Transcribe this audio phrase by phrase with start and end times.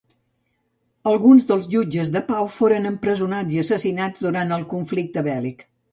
[1.11, 5.63] Alguns dels jutges de pau foren empresonats i assassinats durant el conflicte bèl·lic.